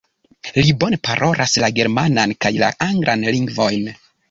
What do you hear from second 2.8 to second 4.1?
anglan lingvojn.